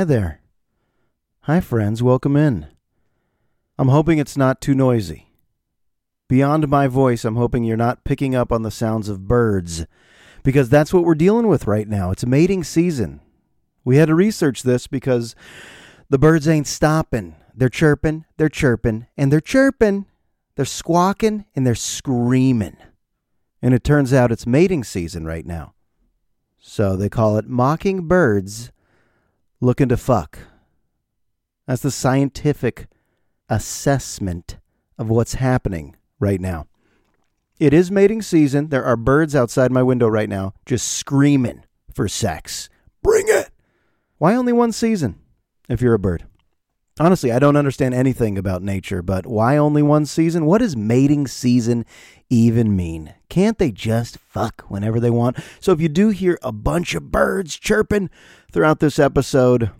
[0.00, 0.40] hi, there.
[1.42, 2.02] Hi, friends.
[2.02, 2.68] Welcome in.
[3.78, 5.28] I'm hoping it's not too noisy.
[6.26, 9.84] Beyond my voice, I'm hoping you're not picking up on the sounds of birds
[10.42, 12.12] because that's what we're dealing with right now.
[12.12, 13.20] It's mating season.
[13.84, 15.34] We had to research this because
[16.08, 17.36] the birds ain't stopping.
[17.54, 20.06] They're chirping, they're chirping, and they're chirping.
[20.56, 22.78] They're squawking and they're screaming.
[23.60, 25.74] And it turns out it's mating season right now.
[26.58, 28.72] So they call it mocking birds
[29.60, 30.38] looking to fuck.
[31.66, 32.88] That's the scientific
[33.48, 34.58] assessment
[34.98, 36.66] of what's happening right now.
[37.58, 38.68] It is mating season.
[38.68, 42.68] There are birds outside my window right now just screaming for sex.
[43.02, 43.50] Bring it!
[44.18, 45.18] Why only one season
[45.68, 46.26] if you're a bird?
[46.98, 50.44] Honestly, I don't understand anything about nature, but why only one season?
[50.44, 51.86] What does mating season
[52.28, 53.14] even mean?
[53.28, 55.38] Can't they just fuck whenever they want?
[55.60, 58.10] So if you do hear a bunch of birds chirping
[58.52, 59.70] throughout this episode,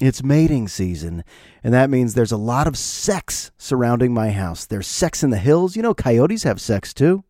[0.00, 1.22] it's mating season,
[1.62, 4.64] and that means there's a lot of sex surrounding my house.
[4.64, 5.76] There's sex in the hills.
[5.76, 7.22] You know, coyotes have sex too.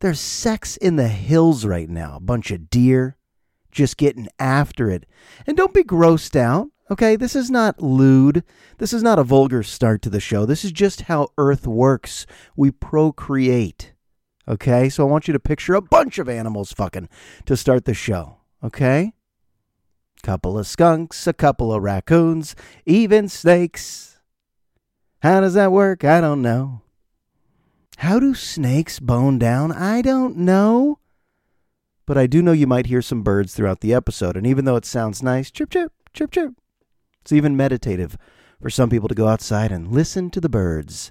[0.00, 2.16] There's sex in the hills right now.
[2.16, 3.16] A bunch of deer
[3.70, 5.06] just getting after it.
[5.46, 6.71] And don't be grossed out.
[6.90, 8.44] Okay, this is not lewd.
[8.78, 10.44] This is not a vulgar start to the show.
[10.44, 12.26] This is just how Earth works.
[12.56, 13.92] We procreate.
[14.48, 17.08] Okay, so I want you to picture a bunch of animals fucking
[17.46, 18.38] to start the show.
[18.62, 19.12] Okay?
[20.22, 22.54] Couple of skunks, a couple of raccoons,
[22.86, 24.20] even snakes.
[25.20, 26.04] How does that work?
[26.04, 26.82] I don't know.
[27.98, 29.72] How do snakes bone down?
[29.72, 30.98] I don't know.
[32.06, 34.76] But I do know you might hear some birds throughout the episode, and even though
[34.76, 36.54] it sounds nice, chirp, chirp, chirp, chirp,
[37.22, 38.18] it's even meditative
[38.60, 41.10] for some people to go outside and listen to the birds.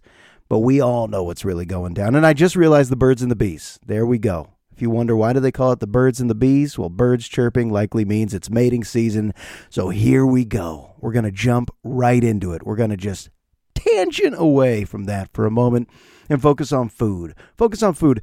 [0.50, 2.14] But we all know what's really going down.
[2.14, 3.80] And I just realized the birds and the bees.
[3.86, 4.52] There we go.
[4.74, 7.28] If you wonder why do they call it the birds and the bees, well, birds
[7.28, 9.34] chirping likely means it's mating season.
[9.70, 10.96] So here we go.
[11.00, 12.66] We're going to jump right into it.
[12.66, 13.30] We're going to just
[13.76, 15.90] tangent away from that for a moment
[16.30, 17.36] and focus on food.
[17.58, 18.22] Focus on food.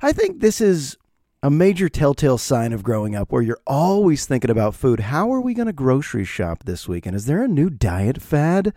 [0.00, 0.96] I think this is
[1.44, 5.00] a major telltale sign of growing up where you're always thinking about food.
[5.00, 7.16] How are we going to grocery shop this weekend?
[7.16, 8.72] Is there a new diet fad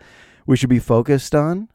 [0.46, 1.68] we should be focused on?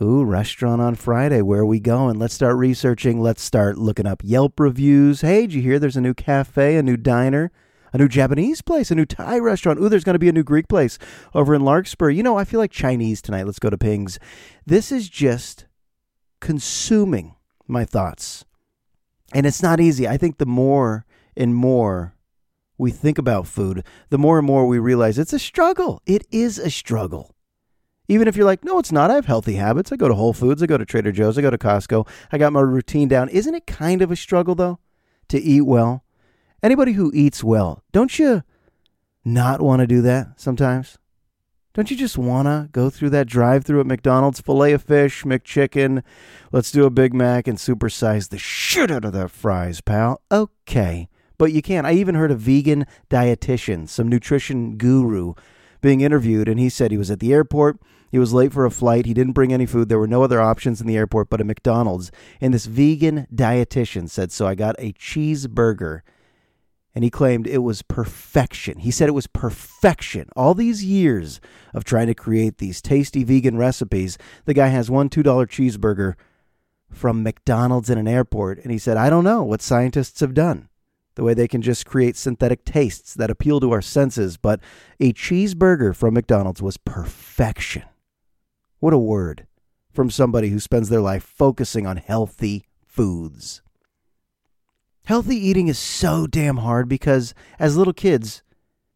[0.00, 1.42] Ooh, restaurant on Friday.
[1.42, 2.18] Where are we going?
[2.18, 3.20] Let's start researching.
[3.20, 5.20] Let's start looking up Yelp reviews.
[5.20, 7.52] Hey, did you hear there's a new cafe, a new diner,
[7.92, 9.78] a new Japanese place, a new Thai restaurant?
[9.80, 10.98] Ooh, there's going to be a new Greek place
[11.34, 12.08] over in Larkspur.
[12.08, 13.44] You know, I feel like Chinese tonight.
[13.44, 14.18] Let's go to Ping's.
[14.64, 15.66] This is just
[16.40, 17.34] consuming
[17.66, 18.46] my thoughts
[19.36, 20.08] and it's not easy.
[20.08, 21.04] I think the more
[21.36, 22.14] and more
[22.78, 26.00] we think about food, the more and more we realize it's a struggle.
[26.06, 27.34] It is a struggle.
[28.08, 29.10] Even if you're like, no, it's not.
[29.10, 29.92] I have healthy habits.
[29.92, 30.62] I go to Whole Foods.
[30.62, 31.36] I go to Trader Joe's.
[31.36, 32.08] I go to Costco.
[32.32, 33.28] I got my routine down.
[33.28, 34.78] Isn't it kind of a struggle, though,
[35.28, 36.02] to eat well?
[36.62, 38.42] Anybody who eats well, don't you
[39.22, 40.96] not want to do that sometimes?
[41.76, 45.24] Don't you just want to go through that drive through at McDonald's, filet of fish,
[45.24, 46.02] McChicken?
[46.50, 50.22] Let's do a Big Mac and supersize the shit out of the fries, pal.
[50.32, 51.10] Okay.
[51.36, 51.86] But you can't.
[51.86, 55.34] I even heard a vegan dietitian, some nutrition guru,
[55.82, 57.78] being interviewed, and he said he was at the airport.
[58.10, 59.04] He was late for a flight.
[59.04, 59.90] He didn't bring any food.
[59.90, 62.10] There were no other options in the airport but a McDonald's.
[62.40, 66.00] And this vegan dietitian said, So I got a cheeseburger
[66.96, 68.78] and he claimed it was perfection.
[68.78, 70.30] He said it was perfection.
[70.34, 71.42] All these years
[71.74, 76.14] of trying to create these tasty vegan recipes, the guy has one $2 cheeseburger
[76.90, 80.70] from McDonald's in an airport, and he said, I don't know what scientists have done.
[81.16, 84.60] The way they can just create synthetic tastes that appeal to our senses, but
[84.98, 87.82] a cheeseburger from McDonald's was perfection.
[88.78, 89.46] What a word
[89.92, 93.60] from somebody who spends their life focusing on healthy foods.
[95.06, 98.42] Healthy eating is so damn hard because as little kids,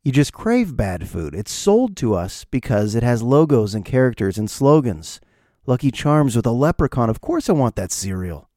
[0.03, 1.37] you just crave bad food.
[1.37, 5.21] It's sold to us because it has logos and characters and slogans.
[5.67, 8.51] Lucky Charms with a leprechaun, of course I want that cereal.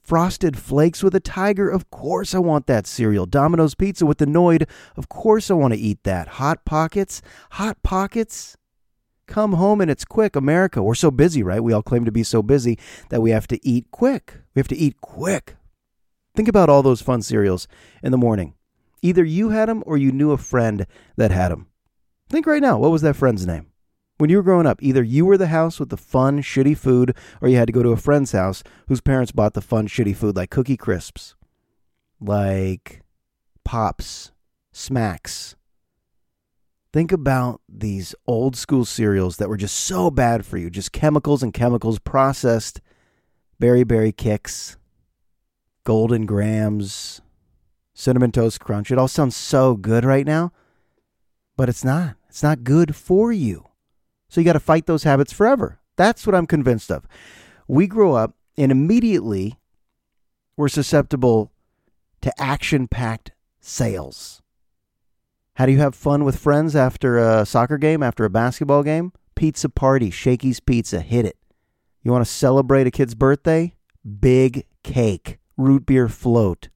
[0.00, 3.26] Frosted Flakes with a tiger, of course I want that cereal.
[3.26, 6.28] Domino's Pizza with the Noid, of course I want to eat that.
[6.28, 7.20] Hot Pockets,
[7.52, 8.56] Hot Pockets.
[9.26, 10.36] Come home and it's quick.
[10.36, 11.64] America, we're so busy, right?
[11.64, 12.78] We all claim to be so busy
[13.08, 14.34] that we have to eat quick.
[14.54, 15.56] We have to eat quick.
[16.34, 17.68] Think about all those fun cereals
[18.02, 18.54] in the morning.
[19.02, 20.86] Either you had them or you knew a friend
[21.16, 21.68] that had them.
[22.28, 23.66] Think right now, what was that friend's name?
[24.18, 27.16] When you were growing up, either you were the house with the fun, shitty food,
[27.40, 30.16] or you had to go to a friend's house whose parents bought the fun, shitty
[30.16, 31.34] food like Cookie Crisps,
[32.20, 33.02] like
[33.64, 34.32] Pops,
[34.72, 35.56] Smacks.
[36.92, 41.42] Think about these old school cereals that were just so bad for you, just chemicals
[41.42, 42.80] and chemicals processed
[43.58, 44.76] Berry Berry Kix,
[45.84, 47.20] Golden Grahams,
[47.92, 48.90] Cinnamon Toast Crunch.
[48.90, 50.52] It all sounds so good right now,
[51.56, 52.16] but it's not.
[52.28, 53.66] It's not good for you.
[54.28, 55.78] So you got to fight those habits forever.
[55.96, 57.06] That's what I'm convinced of.
[57.68, 59.58] We grow up and immediately
[60.56, 61.52] we're susceptible
[62.22, 64.42] to action packed sales.
[65.54, 69.12] How do you have fun with friends after a soccer game, after a basketball game?
[69.36, 71.36] Pizza party, Shakey's Pizza, hit it.
[72.02, 73.74] You want to celebrate a kid's birthday?
[74.20, 76.68] Big cake, root beer float.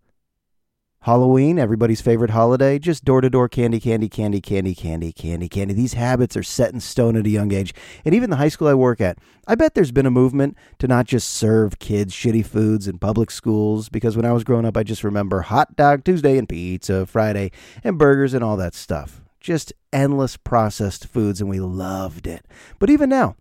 [1.02, 5.72] Halloween, everybody's favorite holiday, just door to door candy, candy, candy, candy, candy, candy, candy.
[5.72, 7.72] These habits are set in stone at a young age.
[8.04, 9.16] And even the high school I work at,
[9.46, 13.30] I bet there's been a movement to not just serve kids shitty foods in public
[13.30, 17.06] schools, because when I was growing up, I just remember hot dog Tuesday and pizza
[17.06, 17.52] Friday
[17.84, 19.22] and burgers and all that stuff.
[19.40, 22.44] Just endless processed foods, and we loved it.
[22.80, 23.36] But even now,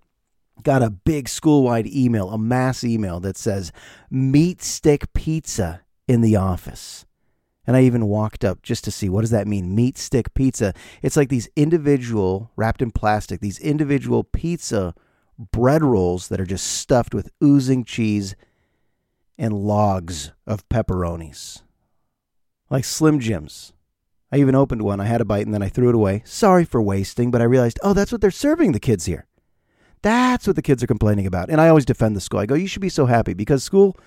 [0.64, 3.72] got a big school wide email, a mass email that says
[4.10, 7.06] meat stick pizza in the office.
[7.66, 9.76] And I even walked up just to see what does that mean?
[9.76, 10.74] Meat stick pizza.
[11.02, 14.96] It's like these individual, wrapped in plastic, these individual pizza
[15.38, 18.36] bread rolls that are just stuffed with oozing cheese
[19.38, 21.62] and logs of pepperonis.
[22.70, 23.74] Like Slim Jims.
[24.32, 25.00] I even opened one.
[25.00, 26.22] I had a bite and then I threw it away.
[26.26, 29.27] Sorry for wasting, but I realized, oh, that's what they're serving the kids here.
[30.08, 31.50] That's what the kids are complaining about.
[31.50, 32.40] And I always defend the school.
[32.40, 33.98] I go, you should be so happy because school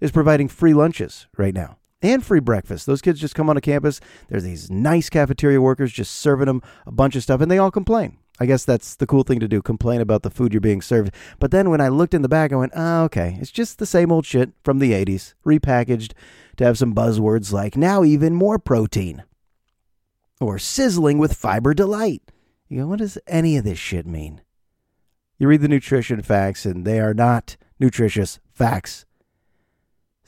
[0.00, 2.86] is providing free lunches right now and free breakfast.
[2.86, 4.00] Those kids just come onto campus.
[4.28, 7.72] There's these nice cafeteria workers just serving them a bunch of stuff, and they all
[7.72, 8.18] complain.
[8.38, 11.12] I guess that's the cool thing to do complain about the food you're being served.
[11.40, 13.86] But then when I looked in the back, I went, oh, okay, it's just the
[13.86, 16.12] same old shit from the 80s, repackaged
[16.58, 19.24] to have some buzzwords like now even more protein
[20.40, 22.22] or sizzling with fiber delight.
[22.68, 24.42] You go, what does any of this shit mean?
[25.40, 29.06] You read the nutrition facts, and they are not nutritious facts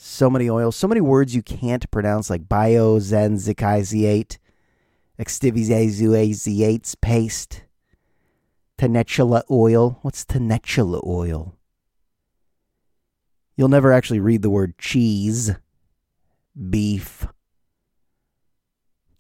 [0.05, 4.38] so many oils, so many words you can't pronounce, like biozenzikiziate,
[5.19, 7.62] extivizazuaziates paste,
[8.76, 10.00] tenetula oil.
[10.03, 11.56] What's tenetula oil?
[13.56, 15.53] You'll never actually read the word cheese,
[16.69, 17.29] beef,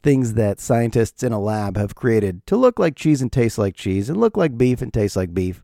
[0.02, 3.76] things that scientists in a lab have created to look like cheese and taste like
[3.76, 5.62] cheese and look like beef and taste like beef.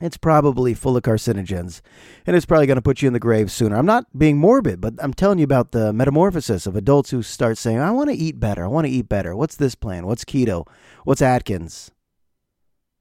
[0.00, 1.80] It's probably full of carcinogens,
[2.26, 3.76] and it's probably going to put you in the grave sooner.
[3.76, 7.56] I'm not being morbid, but I'm telling you about the metamorphosis of adults who start
[7.56, 8.64] saying, I want to eat better.
[8.64, 9.34] I want to eat better.
[9.34, 10.06] What's this plan?
[10.06, 10.66] What's keto?
[11.04, 11.92] What's Atkins?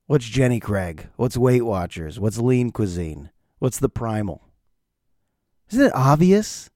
[0.07, 1.09] What's Jenny Craig?
[1.18, 2.18] What's Weight Watchers?
[2.18, 3.30] What's lean cuisine?
[3.59, 4.42] What's the primal?
[5.71, 6.69] Isn't it obvious?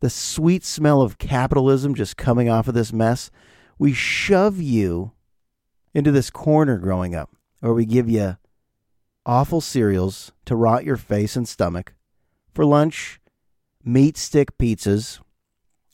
[0.00, 3.30] The sweet smell of capitalism just coming off of this mess.
[3.76, 5.12] We shove you
[5.94, 7.35] into this corner growing up
[7.66, 8.36] or we give you
[9.26, 11.94] awful cereals to rot your face and stomach.
[12.54, 13.20] For lunch,
[13.84, 15.18] meat stick pizzas.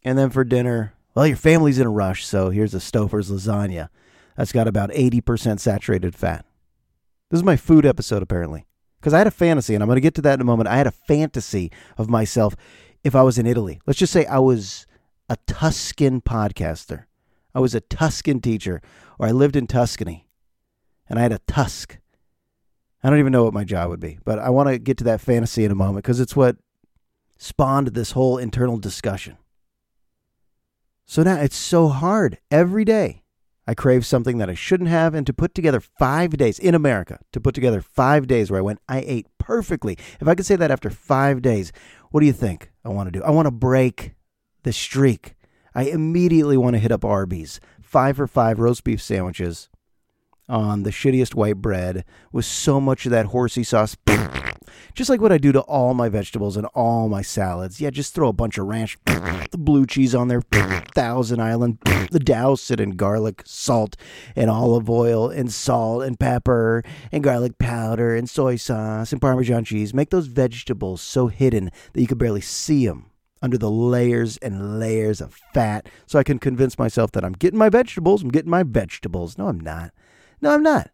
[0.05, 3.89] And then for dinner, well, your family's in a rush, so here's a Stouffer's lasagna.
[4.37, 6.45] That's got about 80% saturated fat.
[7.31, 8.67] This is my food episode, apparently.
[9.01, 10.69] Because I had a fantasy, and I'm going to get to that in a moment.
[10.69, 12.55] I had a fantasy of myself
[13.03, 13.81] if I was in Italy.
[13.87, 14.87] Let's just say I was
[15.31, 17.05] a Tuscan podcaster,
[17.55, 18.83] I was a Tuscan teacher,
[19.19, 20.29] or I lived in Tuscany
[21.09, 21.99] and I had a tusk.
[23.03, 25.05] I don't even know what my job would be, but I want to get to
[25.05, 26.57] that fantasy in a moment because it's what
[27.37, 29.37] spawned this whole internal discussion.
[31.05, 33.23] So now it's so hard every day.
[33.67, 37.21] I crave something that I shouldn't have, and to put together five days in America,
[37.33, 39.97] to put together five days where I went, I ate perfectly.
[40.21, 41.73] If I could say that after five days,
[42.11, 43.25] what do you think I want to do?
[43.25, 44.15] I want to break
[44.65, 45.35] the streak.
[45.75, 47.61] I immediately want to hit up Arby's.
[47.81, 49.69] Five for five roast beef sandwiches
[50.49, 53.97] on the shittiest white bread with so much of that horsey sauce.
[54.95, 57.81] Just like what I do to all my vegetables and all my salads.
[57.81, 60.43] Yeah, just throw a bunch of ranch, the blue cheese on there,
[60.95, 61.79] Thousand Island,
[62.11, 63.97] the douse it in garlic, salt,
[64.37, 69.65] and olive oil, and salt, and pepper, and garlic powder, and soy sauce, and Parmesan
[69.65, 69.95] cheese.
[69.95, 74.79] Make those vegetables so hidden that you can barely see them under the layers and
[74.79, 78.23] layers of fat so I can convince myself that I'm getting my vegetables.
[78.23, 79.37] I'm getting my vegetables.
[79.37, 79.93] No, I'm not.
[80.43, 80.91] No, I'm not.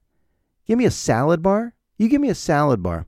[0.67, 1.75] Give me a salad bar.
[1.97, 3.07] You give me a salad bar.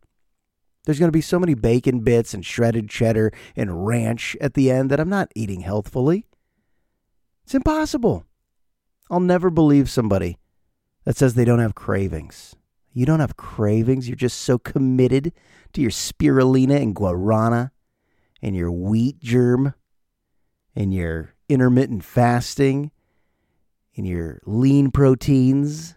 [0.85, 4.70] There's going to be so many bacon bits and shredded cheddar and ranch at the
[4.70, 6.26] end that I'm not eating healthfully.
[7.44, 8.25] It's impossible.
[9.11, 10.38] I'll never believe somebody
[11.04, 12.56] that says they don't have cravings.
[12.92, 14.09] You don't have cravings.
[14.09, 15.32] You're just so committed
[15.75, 17.70] to your spirulina and guarana
[18.40, 19.75] and your wheat germ
[20.75, 22.90] and your intermittent fasting
[23.97, 25.97] and your lean proteins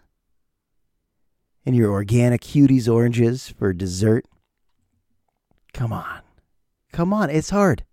[1.66, 4.26] and your organic cuties oranges for dessert.
[5.72, 6.20] Come on.
[6.92, 7.30] Come on.
[7.30, 7.84] It's hard.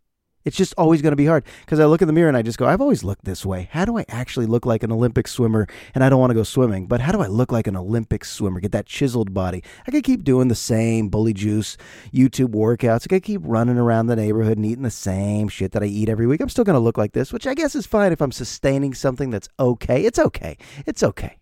[0.43, 2.41] It's just always going to be hard because I look in the mirror and I
[2.41, 3.69] just go, I've always looked this way.
[3.71, 5.67] How do I actually look like an Olympic swimmer?
[5.93, 8.25] And I don't want to go swimming, but how do I look like an Olympic
[8.25, 8.59] swimmer?
[8.59, 9.63] Get that chiseled body.
[9.85, 11.77] I could keep doing the same bully juice
[12.11, 13.03] YouTube workouts.
[13.05, 16.09] I could keep running around the neighborhood and eating the same shit that I eat
[16.09, 16.41] every week.
[16.41, 18.95] I'm still going to look like this, which I guess is fine if I'm sustaining
[18.95, 20.05] something that's okay.
[20.05, 20.57] It's okay.
[20.87, 21.37] It's okay.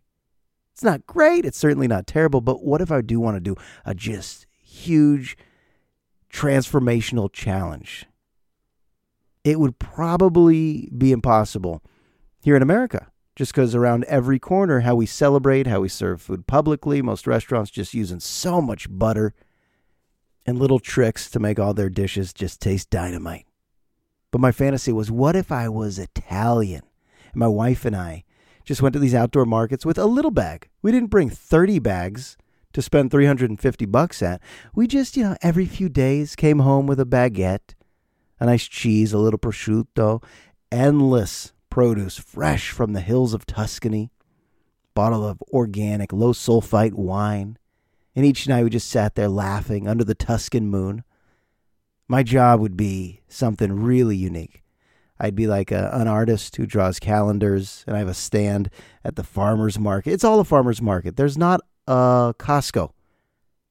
[0.80, 1.46] It's not great.
[1.46, 2.40] It's certainly not terrible.
[2.40, 3.56] But what if I do want to do
[3.86, 5.38] a just huge
[6.32, 8.08] transformational challenge?
[9.44, 11.82] it would probably be impossible
[12.42, 13.08] here in America.
[13.36, 17.72] Just because around every corner, how we celebrate, how we serve food publicly, most restaurants
[17.72, 19.34] just using so much butter
[20.46, 23.46] and little tricks to make all their dishes just taste dynamite.
[24.32, 26.82] But my fantasy was what if I was Italian?
[27.32, 28.26] And my wife and I
[28.70, 30.70] just went to these outdoor markets with a little bag.
[30.84, 32.38] We didn't bring 30 bags
[32.72, 34.44] to spend 350 bucks at.
[34.76, 37.74] We just, you know, every few days came home with a baguette
[38.40, 40.24] a nice cheese, a little prosciutto,
[40.72, 44.12] endless produce fresh from the hills of Tuscany,
[44.94, 47.58] bottle of organic, low sulfite wine.
[48.16, 51.04] And each night we just sat there laughing under the Tuscan moon.
[52.08, 54.62] My job would be something really unique.
[55.20, 58.70] I'd be like a, an artist who draws calendars, and I have a stand
[59.04, 60.14] at the farmer's market.
[60.14, 61.18] It's all a farmer's market.
[61.18, 62.92] There's not a Costco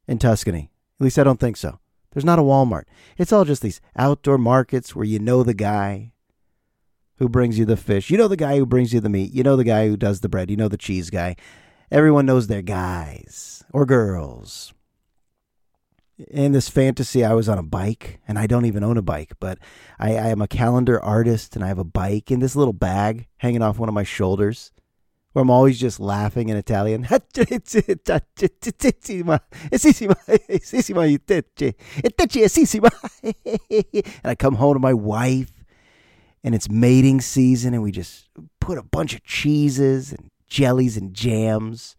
[0.06, 0.70] in Tuscany.
[1.00, 1.78] At least I don't think so.
[2.12, 2.84] There's not a Walmart.
[3.16, 6.12] It's all just these outdoor markets where you know the guy
[7.16, 8.10] who brings you the fish.
[8.10, 9.32] You know the guy who brings you the meat.
[9.32, 10.50] You know the guy who does the bread.
[10.50, 11.36] You know the cheese guy.
[11.90, 14.74] Everyone knows their guys or girls.
[16.26, 19.34] In this fantasy, I was on a bike, and I don't even own a bike,
[19.38, 19.58] but
[20.00, 23.28] I, I am a calendar artist, and I have a bike in this little bag
[23.36, 24.72] hanging off one of my shoulders
[25.32, 27.04] where I'm always just laughing in Italian.
[33.22, 35.52] and I come home to my wife,
[36.42, 38.28] and it's mating season, and we just
[38.60, 41.94] put a bunch of cheeses and jellies and jams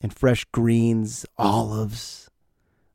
[0.00, 2.25] and fresh greens, olives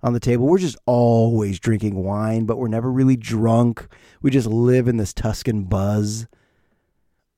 [0.03, 0.47] on the table.
[0.47, 3.87] We're just always drinking wine, but we're never really drunk.
[4.21, 6.27] We just live in this Tuscan buzz.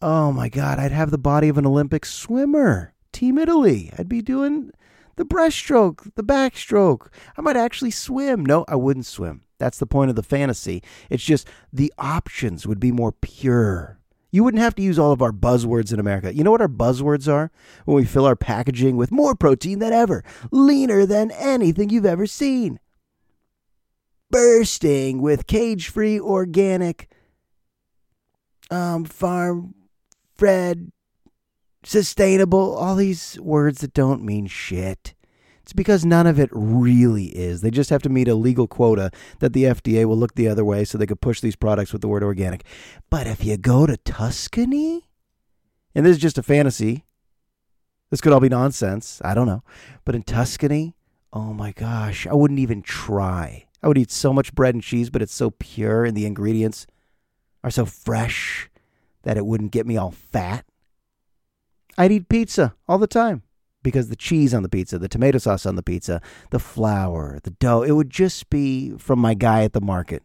[0.02, 2.94] Oh my God, I'd have the body of an Olympic swimmer.
[3.12, 3.92] Team Italy.
[3.98, 4.72] I'd be doing
[5.16, 7.08] the breaststroke, the backstroke.
[7.38, 8.46] I might actually swim.
[8.46, 9.44] No, I wouldn't swim.
[9.60, 10.84] That's the point of the fantasy.
[11.10, 14.00] It's just the options would be more pure.
[14.34, 16.34] You wouldn't have to use all of our buzzwords in America.
[16.34, 17.52] You know what our buzzwords are?
[17.86, 22.26] When we fill our packaging with more protein than ever, leaner than anything you've ever
[22.26, 22.80] seen,
[24.32, 27.12] bursting with cage free organic
[28.72, 29.76] um, farm
[30.36, 30.92] Fred,
[31.84, 35.14] sustainable, all these words that don't mean shit.
[35.64, 37.62] It's because none of it really is.
[37.62, 40.66] They just have to meet a legal quota that the FDA will look the other
[40.66, 42.66] way so they could push these products with the word organic.
[43.10, 45.08] But if you go to Tuscany,
[45.96, 47.06] and this is just a fantasy,
[48.12, 49.22] this could all be nonsense.
[49.24, 49.64] I don't know.
[50.04, 50.98] But in Tuscany,
[51.32, 53.68] oh my gosh, I wouldn't even try.
[53.82, 56.88] I would eat so much bread and cheese, but it's so pure and the ingredients
[57.64, 58.70] are so fresh
[59.24, 60.66] that it wouldn't get me all fat.
[61.98, 63.44] I'd eat pizza all the time
[63.84, 67.52] because the cheese on the pizza, the tomato sauce on the pizza, the flour, the
[67.52, 70.24] dough, it would just be from my guy at the market.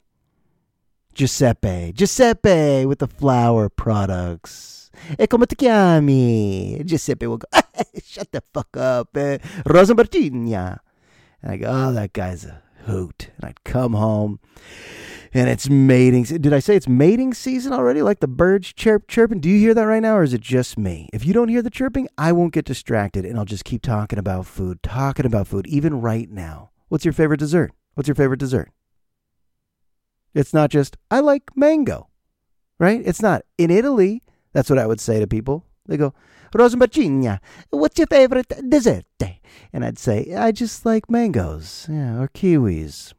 [1.15, 4.91] Giuseppe, Giuseppe with the flour products.
[5.19, 6.85] E come ti chiami?
[6.85, 7.49] Giuseppe will go,
[8.05, 9.39] shut the fuck up, eh?
[9.67, 9.95] Rosa.
[9.99, 13.31] And I go, oh, that guy's a hoot.
[13.37, 14.41] And I'd come home
[15.33, 16.25] and it's mating.
[16.25, 18.03] Did I say it's mating season already?
[18.03, 19.41] Like the birds chirp chirping.
[19.41, 21.09] Do you hear that right now, or is it just me?
[21.13, 24.19] If you don't hear the chirping, I won't get distracted, and I'll just keep talking
[24.19, 26.71] about food, talking about food, even right now.
[26.89, 27.73] What's your favorite dessert?
[27.95, 28.71] What's your favorite dessert?
[30.35, 32.09] It's not just I like mango,
[32.79, 33.03] right?
[33.05, 34.23] It's not in Italy.
[34.53, 35.65] That's what I would say to people.
[35.87, 36.15] They go,
[36.55, 39.05] Rosambarcina, what's your favorite dessert?
[39.73, 43.13] And I'd say, I just like mangoes, yeah, or kiwis,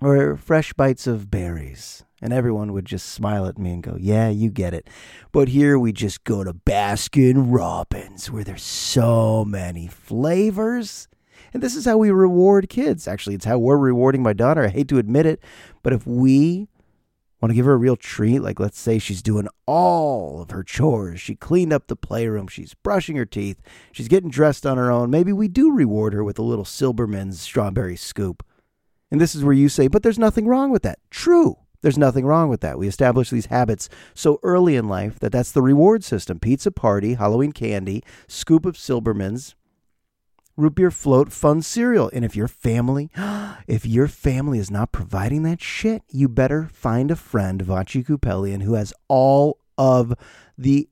[0.00, 2.04] or fresh bites of berries.
[2.20, 4.88] And everyone would just smile at me and go, Yeah, you get it.
[5.30, 11.08] But here we just go to Baskin Robbins, where there's so many flavors.
[11.54, 13.06] And this is how we reward kids.
[13.06, 14.64] Actually, it's how we're rewarding my daughter.
[14.64, 15.42] I hate to admit it,
[15.82, 16.68] but if we
[17.40, 20.64] want to give her a real treat, like let's say she's doing all of her
[20.64, 23.60] chores, she cleaned up the playroom, she's brushing her teeth,
[23.92, 27.40] she's getting dressed on her own, maybe we do reward her with a little Silberman's
[27.40, 28.44] strawberry scoop.
[29.10, 30.98] And this is where you say, but there's nothing wrong with that.
[31.10, 31.56] True.
[31.80, 32.78] There's nothing wrong with that.
[32.78, 36.40] We establish these habits so early in life that that's the reward system.
[36.40, 39.54] Pizza party, Halloween candy, scoop of Silberman's,
[40.56, 42.10] root beer float fun cereal.
[42.12, 43.10] And if your family,
[43.68, 48.62] if your family is not providing that shit, you better find a friend, Vachi Kupelian,
[48.62, 50.12] who has all of
[50.58, 50.88] the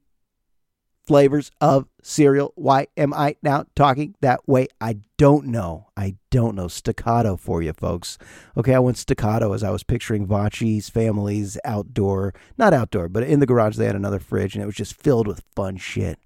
[1.07, 2.53] flavors of cereal.
[2.57, 4.67] Why am I now talking that way?
[4.81, 5.89] I don't know.
[5.97, 6.69] I don't know.
[6.69, 8.19] Staccato for you, folks.
[8.57, 13.41] Okay, I went staccato as I was picturing Vachi's family's outdoor, not outdoor, but in
[13.41, 16.19] the garage they had another fridge and it was just filled with fun shit.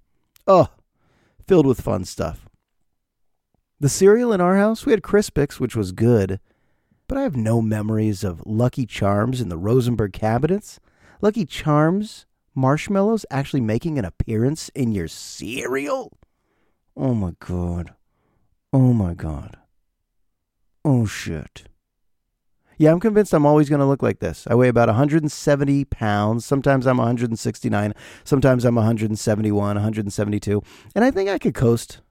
[0.47, 0.69] Oh,
[1.47, 2.47] filled with fun stuff.
[3.79, 6.39] The cereal in our house, we had Crispix, which was good,
[7.07, 10.79] but I have no memories of Lucky Charms in the Rosenberg cabinets.
[11.19, 16.17] Lucky Charms marshmallows actually making an appearance in your cereal?
[16.95, 17.93] Oh my god.
[18.73, 19.57] Oh my god.
[20.83, 21.63] Oh shit.
[22.77, 24.47] Yeah, I'm convinced I'm always going to look like this.
[24.49, 26.45] I weigh about 170 pounds.
[26.45, 27.93] Sometimes I'm 169.
[28.23, 30.63] Sometimes I'm 171, 172.
[30.95, 32.01] And I think I could coast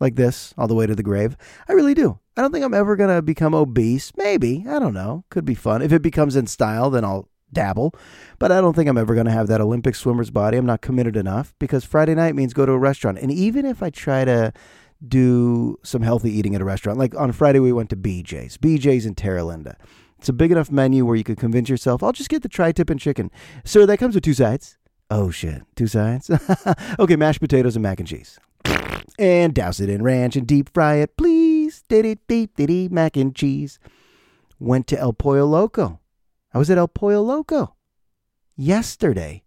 [0.00, 1.36] like this all the way to the grave.
[1.68, 2.18] I really do.
[2.34, 4.10] I don't think I'm ever going to become obese.
[4.16, 4.64] Maybe.
[4.66, 5.24] I don't know.
[5.28, 5.82] Could be fun.
[5.82, 7.94] If it becomes in style, then I'll dabble,
[8.38, 10.58] but I don't think I'm ever going to have that Olympic swimmer's body.
[10.58, 13.18] I'm not committed enough because Friday night means go to a restaurant.
[13.18, 14.52] And even if I try to
[15.06, 19.06] do some healthy eating at a restaurant, like on Friday we went to BJ's, BJ's
[19.06, 19.76] in Terra Linda.
[20.18, 22.72] It's a big enough menu where you could convince yourself, I'll just get the tri
[22.72, 23.30] tip and chicken.
[23.64, 24.76] Sir, that comes with two sides.
[25.10, 26.30] Oh shit, two sides?
[26.98, 28.38] okay, mashed potatoes and mac and cheese.
[29.18, 31.84] And douse it in ranch and deep fry it, please.
[31.88, 33.78] Diddy dee diddy mac and cheese.
[34.58, 36.00] Went to El Pollo Loco.
[36.56, 37.76] I was at El Pollo Loco
[38.56, 39.42] yesterday.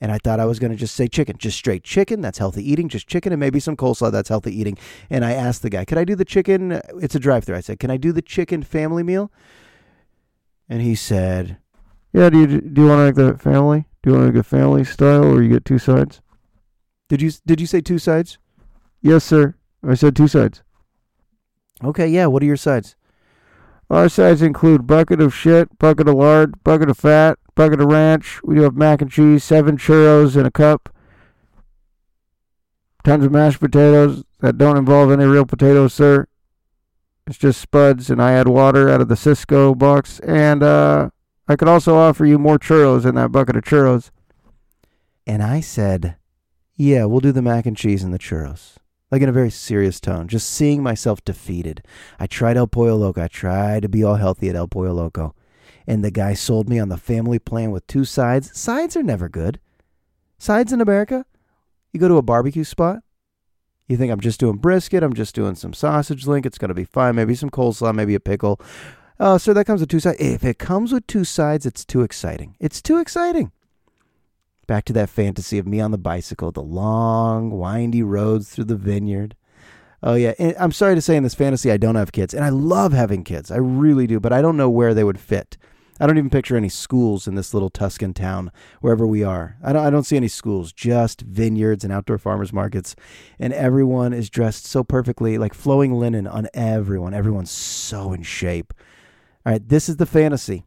[0.00, 2.22] And I thought I was going to just say chicken, just straight chicken.
[2.22, 4.10] That's healthy eating, just chicken and maybe some coleslaw.
[4.10, 4.78] That's healthy eating.
[5.10, 6.80] And I asked the guy, "Could I do the chicken?
[6.98, 9.30] It's a drive-through." I said, "Can I do the chicken family meal?"
[10.66, 11.58] And he said,
[12.14, 12.30] "Yeah.
[12.30, 13.84] Do you do you want to make the family?
[14.02, 16.22] Do you want to make a family style, or you get two sides?"
[17.10, 18.38] Did you did you say two sides?
[19.02, 19.56] Yes, sir.
[19.86, 20.62] I said two sides.
[21.84, 22.08] Okay.
[22.08, 22.26] Yeah.
[22.26, 22.96] What are your sides?
[23.88, 28.40] Our sides include bucket of shit, bucket of lard, bucket of fat, bucket of ranch.
[28.42, 30.88] We do have mac and cheese, seven churros in a cup,
[33.04, 36.26] tons of mashed potatoes that don't involve any real potatoes, sir.
[37.28, 40.18] It's just spuds, and I add water out of the Sysco box.
[40.20, 41.10] And uh,
[41.46, 44.10] I could also offer you more churros in that bucket of churros.
[45.28, 46.16] And I said,
[46.74, 48.76] Yeah, we'll do the mac and cheese and the churros
[49.16, 51.82] like in a very serious tone, just seeing myself defeated.
[52.20, 53.22] I tried El Pollo Loco.
[53.22, 55.34] I tried to be all healthy at El Pollo Loco.
[55.86, 58.54] And the guy sold me on the family plan with two sides.
[58.54, 59.58] Sides are never good.
[60.36, 61.24] Sides in America,
[61.94, 62.98] you go to a barbecue spot,
[63.88, 66.74] you think I'm just doing brisket, I'm just doing some sausage link, it's going to
[66.74, 68.60] be fine, maybe some coleslaw, maybe a pickle.
[69.18, 70.20] Oh, so that comes with two sides.
[70.20, 72.54] If it comes with two sides, it's too exciting.
[72.60, 73.50] It's too exciting.
[74.66, 78.76] Back to that fantasy of me on the bicycle, the long, windy roads through the
[78.76, 79.36] vineyard.
[80.02, 80.34] Oh, yeah.
[80.38, 82.34] And I'm sorry to say in this fantasy, I don't have kids.
[82.34, 83.50] And I love having kids.
[83.50, 84.20] I really do.
[84.20, 85.56] But I don't know where they would fit.
[85.98, 89.56] I don't even picture any schools in this little Tuscan town, wherever we are.
[89.64, 92.94] I don't, I don't see any schools, just vineyards and outdoor farmers markets.
[93.38, 97.14] And everyone is dressed so perfectly, like flowing linen on everyone.
[97.14, 98.74] Everyone's so in shape.
[99.46, 100.64] All right, this is the fantasy.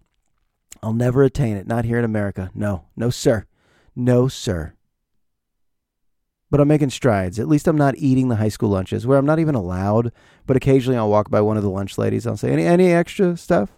[0.81, 1.67] I'll never attain it.
[1.67, 2.49] Not here in America.
[2.55, 3.45] No, no, sir.
[3.99, 4.75] No, sir.
[6.49, 7.38] But I'm making strides.
[7.38, 10.13] At least I'm not eating the high school lunches where I'm not even allowed.
[10.47, 12.25] But occasionally I'll walk by one of the lunch ladies.
[12.25, 13.71] I'll say, "Any any extra stuff?"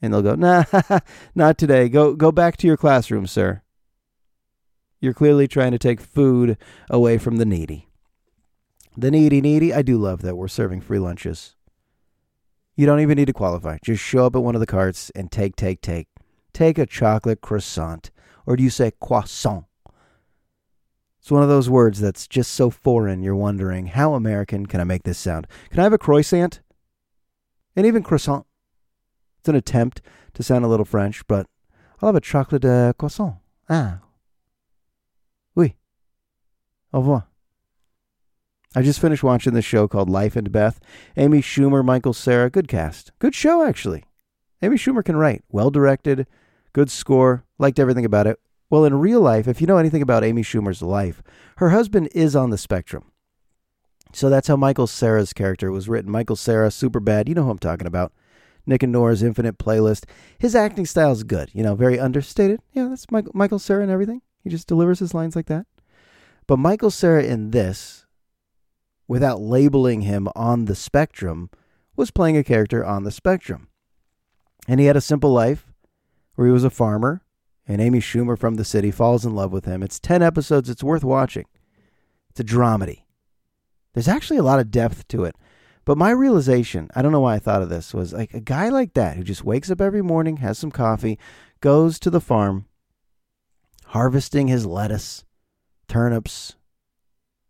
[0.00, 0.64] And they'll go, "Nah,
[1.34, 1.90] not today.
[1.90, 3.60] Go go back to your classroom, sir."
[5.00, 6.56] You're clearly trying to take food
[6.88, 7.88] away from the needy.
[8.96, 9.74] The needy, needy.
[9.74, 11.56] I do love that we're serving free lunches.
[12.74, 13.76] You don't even need to qualify.
[13.84, 16.08] Just show up at one of the carts and take, take, take.
[16.54, 18.10] Take a chocolate croissant
[18.48, 19.66] or do you say croissant?
[21.20, 24.84] It's one of those words that's just so foreign you're wondering, how American can I
[24.84, 25.46] make this sound?
[25.68, 26.62] Can I have a croissant?
[27.76, 28.46] And even croissant.
[29.40, 30.00] It's an attempt
[30.32, 31.46] to sound a little French, but
[32.00, 33.36] I'll have a chocolate uh, croissant.
[33.68, 33.98] Ah.
[35.54, 35.76] Oui.
[36.94, 37.28] Au revoir.
[38.74, 40.80] I just finished watching this show called Life and Beth.
[41.18, 43.12] Amy Schumer, Michael Cera, good cast.
[43.18, 44.04] Good show, actually.
[44.62, 45.44] Amy Schumer can write.
[45.50, 46.26] Well directed,
[46.78, 48.38] good score, liked everything about it.
[48.70, 51.24] Well, in real life, if you know anything about Amy Schumer's life,
[51.56, 53.10] her husband is on the spectrum.
[54.12, 56.08] So that's how Michael Cera's character was written.
[56.08, 57.26] Michael Cera, Superbad.
[57.26, 58.12] You know who I'm talking about.
[58.64, 60.04] Nick and Nora's Infinite Playlist.
[60.38, 61.50] His acting style is good.
[61.52, 62.60] You know, very understated.
[62.72, 64.22] Yeah, that's Michael, Michael Cera and everything.
[64.44, 65.66] He just delivers his lines like that.
[66.46, 68.06] But Michael Cera in this,
[69.08, 71.50] without labeling him on the spectrum,
[71.96, 73.66] was playing a character on the spectrum.
[74.68, 75.67] And he had a simple life
[76.38, 77.20] where he was a farmer,
[77.66, 79.82] and Amy Schumer from the city falls in love with him.
[79.82, 81.46] It's 10 episodes, it's worth watching.
[82.30, 83.02] It's a dramedy.
[83.92, 85.34] There's actually a lot of depth to it.
[85.84, 88.68] But my realization, I don't know why I thought of this, was like a guy
[88.68, 91.18] like that who just wakes up every morning, has some coffee,
[91.60, 92.66] goes to the farm,
[93.86, 95.24] harvesting his lettuce,
[95.88, 96.54] turnips,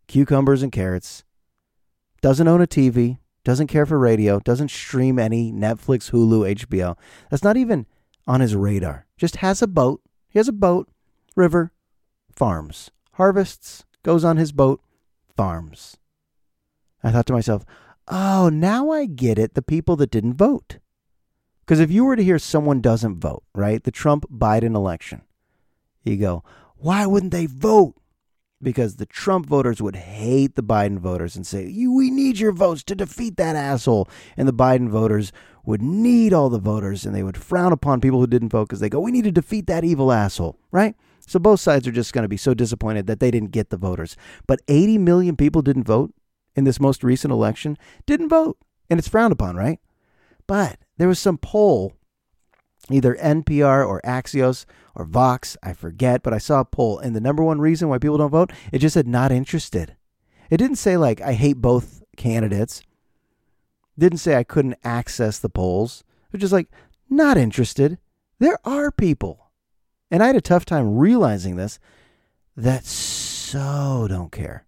[0.07, 1.23] cucumbers, and carrots,
[2.21, 6.97] doesn't own a TV, doesn't care for radio, doesn't stream any Netflix, Hulu, HBO.
[7.29, 7.85] That's not even
[8.29, 9.07] on his radar.
[9.17, 10.01] Just has a boat.
[10.29, 10.87] He has a boat,
[11.35, 11.73] river,
[12.31, 14.81] farms, harvests, goes on his boat,
[15.35, 15.97] farms.
[17.03, 17.65] I thought to myself,
[18.07, 19.55] oh, now I get it.
[19.55, 20.77] The people that didn't vote.
[21.61, 23.83] Because if you were to hear someone doesn't vote, right?
[23.83, 25.23] The Trump Biden election,
[26.03, 26.43] you go,
[26.77, 27.95] why wouldn't they vote?
[28.61, 32.83] Because the Trump voters would hate the Biden voters and say, we need your votes
[32.83, 34.07] to defeat that asshole.
[34.37, 35.31] And the Biden voters
[35.69, 38.79] would need all the voters and they would frown upon people who didn't vote because
[38.79, 40.95] they go, we need to defeat that evil asshole, right?
[41.19, 43.77] So both sides are just going to be so disappointed that they didn't get the
[43.77, 44.17] voters.
[44.47, 46.11] But 80 million people didn't vote
[46.55, 47.77] in this most recent election,
[48.07, 48.57] didn't vote.
[48.89, 49.79] And it's frowned upon, right?
[50.47, 51.93] But there was some poll,
[52.89, 56.97] either NPR or Axios or Vox, I forget, but I saw a poll.
[56.97, 59.95] And the number one reason why people don't vote, it just said not interested.
[60.49, 62.81] It didn't say, like, I hate both candidates.
[63.99, 66.03] Didn't say I couldn't access the polls.
[66.31, 66.69] Was just like,
[67.09, 67.97] not interested.
[68.39, 69.51] There are people.
[70.11, 71.79] And I had a tough time realizing this
[72.55, 74.65] that so don't care.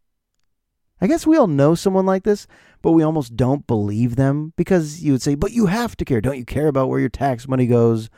[1.00, 2.46] I guess we all know someone like this,
[2.82, 6.22] but we almost don't believe them because you would say, but you have to care.
[6.22, 8.10] Don't you care about where your tax money goes?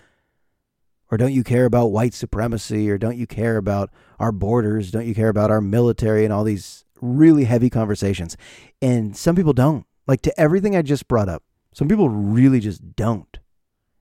[1.09, 2.89] Or don't you care about white supremacy?
[2.89, 4.91] Or don't you care about our borders?
[4.91, 8.35] Don't you care about our military and all these really heavy conversations?
[8.81, 9.85] And some people don't.
[10.07, 13.39] Like to everything I just brought up, some people really just don't.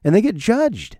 [0.04, 0.98] And they get judged.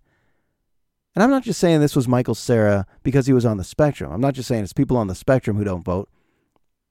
[1.14, 4.12] And I'm not just saying this was Michael Cera because he was on the spectrum.
[4.12, 6.08] I'm not just saying it's people on the spectrum who don't vote.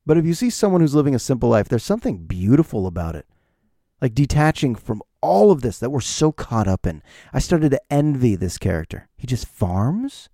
[0.05, 3.25] But if you see someone who's living a simple life, there's something beautiful about it.
[4.01, 7.03] Like detaching from all of this that we're so caught up in.
[7.33, 9.07] I started to envy this character.
[9.15, 10.29] He just farms.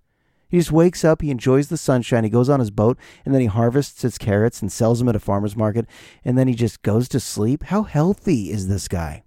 [0.48, 3.42] He just wakes up, he enjoys the sunshine, he goes on his boat, and then
[3.42, 5.86] he harvests his carrots and sells them at a farmer's market,
[6.24, 7.64] and then he just goes to sleep.
[7.64, 9.24] How healthy is this guy?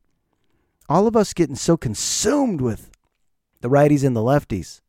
[0.89, 2.91] All of us getting so consumed with
[3.61, 4.81] the righties and the lefties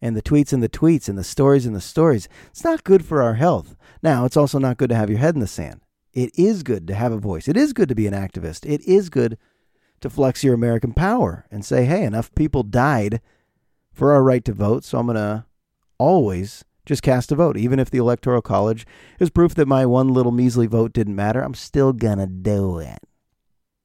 [0.00, 2.28] and the tweets and the tweets and the stories and the stories.
[2.50, 3.76] It's not good for our health.
[4.02, 5.80] Now, it's also not good to have your head in the sand.
[6.12, 7.48] It is good to have a voice.
[7.48, 8.64] It is good to be an activist.
[8.64, 9.36] It is good
[10.00, 13.20] to flex your American power and say, hey, enough people died
[13.92, 15.44] for our right to vote, so I'm going to
[16.00, 17.56] always just cast a vote.
[17.56, 18.86] Even if the Electoral College
[19.20, 22.98] is proof that my one little measly vote didn't matter, I'm still to do it.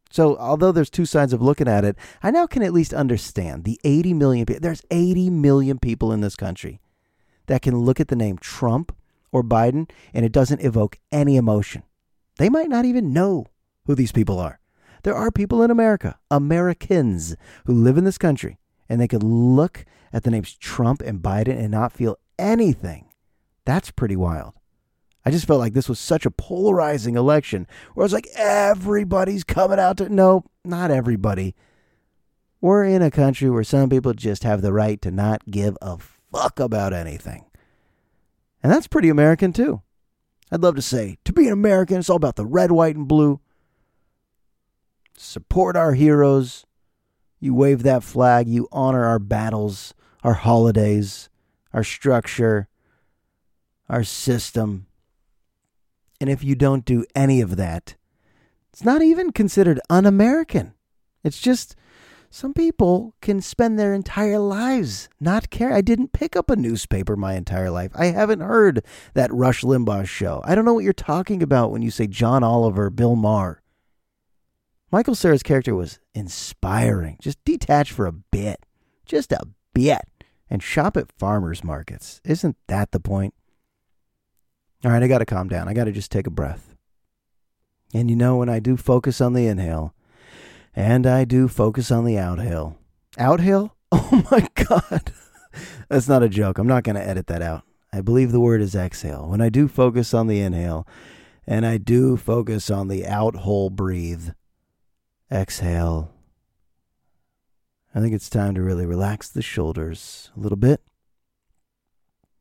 [0.09, 3.65] So, although there's two sides of looking at it, I now can at least understand
[3.65, 4.61] the 80 million people.
[4.61, 6.79] There's 80 million people in this country
[7.47, 8.95] that can look at the name Trump
[9.31, 11.83] or Biden and it doesn't evoke any emotion.
[12.37, 13.47] They might not even know
[13.85, 14.59] who these people are.
[15.03, 19.85] There are people in America, Americans, who live in this country, and they could look
[20.13, 23.09] at the names Trump and Biden and not feel anything.
[23.65, 24.53] That's pretty wild.
[25.25, 29.43] I just felt like this was such a polarizing election where I was like, everybody's
[29.43, 30.07] coming out to.
[30.07, 31.55] No, not everybody.
[32.61, 35.97] We're in a country where some people just have the right to not give a
[36.31, 37.45] fuck about anything.
[38.61, 39.81] And that's pretty American, too.
[40.51, 43.07] I'd love to say, to be an American, it's all about the red, white, and
[43.07, 43.39] blue.
[45.17, 46.65] Support our heroes.
[47.39, 48.47] You wave that flag.
[48.47, 49.93] You honor our battles,
[50.23, 51.29] our holidays,
[51.73, 52.67] our structure,
[53.89, 54.87] our system.
[56.19, 57.95] And if you don't do any of that,
[58.71, 60.73] it's not even considered un American.
[61.23, 61.75] It's just
[62.29, 65.71] some people can spend their entire lives not care.
[65.71, 67.91] I didn't pick up a newspaper my entire life.
[67.95, 70.41] I haven't heard that Rush Limbaugh show.
[70.43, 73.61] I don't know what you're talking about when you say John Oliver, Bill Maher.
[74.95, 77.17] Michael Cera's character was inspiring.
[77.19, 78.65] Just detach for a bit.
[79.05, 80.07] Just a bit.
[80.49, 82.21] And shop at farmers markets.
[82.23, 83.33] Isn't that the point?
[84.85, 85.67] All right, I got to calm down.
[85.67, 86.77] I got to just take a breath.
[87.93, 89.93] And you know, when I do focus on the inhale
[90.73, 92.77] and I do focus on the outhale,
[93.17, 93.71] outhale?
[93.91, 95.11] Oh my God.
[95.89, 96.57] That's not a joke.
[96.57, 97.63] I'm not going to edit that out.
[97.91, 99.27] I believe the word is exhale.
[99.27, 100.87] When I do focus on the inhale
[101.45, 104.29] and I do focus on the out hole breathe,
[105.31, 106.11] exhale.
[107.93, 110.81] I think it's time to really relax the shoulders a little bit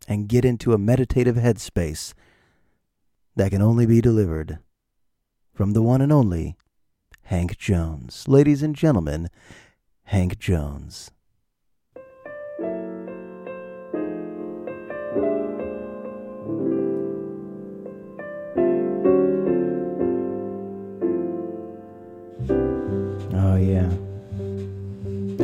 [0.08, 2.12] and get into a meditative headspace
[3.36, 4.58] that can only be delivered
[5.52, 6.56] from the one and only
[7.22, 8.28] Hank Jones.
[8.28, 9.30] Ladies and gentlemen,
[10.04, 11.10] Hank Jones.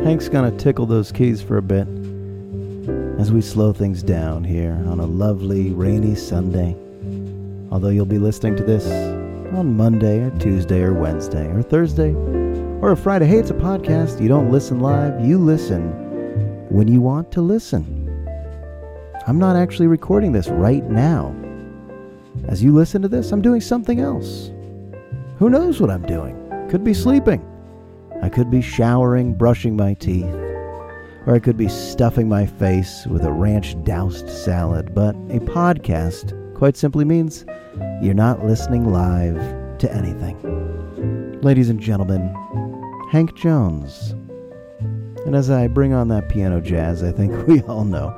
[0.03, 1.87] Hank's gonna tickle those keys for a bit
[3.19, 6.75] as we slow things down here on a lovely rainy Sunday.
[7.71, 8.87] Although you'll be listening to this
[9.53, 12.13] on Monday or Tuesday or Wednesday or Thursday
[12.81, 13.27] or a Friday.
[13.27, 14.19] Hey, it's a podcast.
[14.19, 15.91] You don't listen live, you listen
[16.69, 17.85] when you want to listen.
[19.27, 21.35] I'm not actually recording this right now.
[22.47, 24.49] As you listen to this, I'm doing something else.
[25.37, 26.35] Who knows what I'm doing?
[26.71, 27.45] Could be sleeping.
[28.21, 30.33] I could be showering, brushing my teeth,
[31.25, 34.93] or I could be stuffing my face with a ranch doused salad.
[34.93, 37.45] But a podcast quite simply means
[38.01, 41.39] you're not listening live to anything.
[41.41, 42.31] Ladies and gentlemen,
[43.09, 44.11] Hank Jones.
[45.25, 48.15] And as I bring on that piano jazz, I think we all know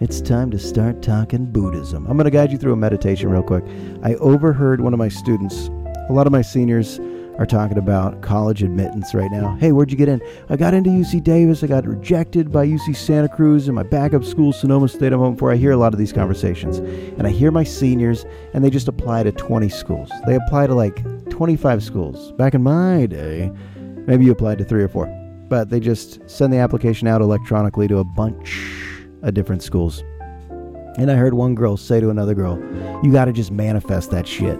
[0.00, 2.06] it's time to start talking Buddhism.
[2.06, 3.64] I'm going to guide you through a meditation real quick.
[4.02, 5.68] I overheard one of my students,
[6.08, 6.98] a lot of my seniors
[7.38, 9.56] are talking about college admittance right now.
[9.56, 10.20] Hey, where'd you get in?
[10.48, 11.62] I got into UC Davis.
[11.62, 15.12] I got rejected by UC Santa Cruz and my backup school, Sonoma State.
[15.12, 15.50] I'm home for.
[15.50, 16.78] I hear a lot of these conversations.
[16.78, 20.10] And I hear my seniors, and they just apply to 20 schools.
[20.26, 22.32] They apply to like 25 schools.
[22.32, 23.50] Back in my day,
[24.06, 25.06] maybe you applied to three or four.
[25.48, 28.62] But they just send the application out electronically to a bunch
[29.22, 30.02] of different schools.
[30.98, 32.58] And I heard one girl say to another girl,
[33.02, 34.58] You got to just manifest that shit.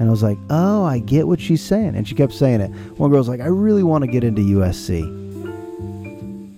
[0.00, 1.94] And I was like, Oh, I get what she's saying.
[1.94, 2.70] And she kept saying it.
[2.98, 5.02] One girl's like, I really want to get into USC.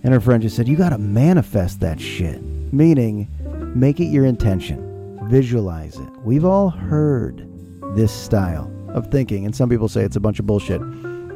[0.04, 2.40] And her friend just said, You got to manifest that shit.
[2.72, 3.28] Meaning,
[3.74, 6.08] make it your intention, visualize it.
[6.24, 7.46] We've all heard
[7.96, 10.80] this style of thinking, and some people say it's a bunch of bullshit.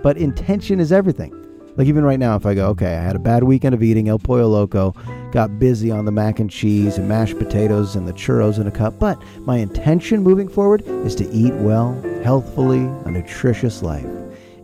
[0.03, 1.33] But intention is everything.
[1.77, 4.09] Like even right now, if I go, okay, I had a bad weekend of eating
[4.09, 4.95] El Pollo Loco,
[5.31, 8.71] got busy on the mac and cheese and mashed potatoes and the churros in a
[8.71, 14.07] cup, but my intention moving forward is to eat well, healthfully, a nutritious life.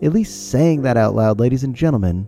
[0.03, 2.27] At least saying that out loud, ladies and gentlemen,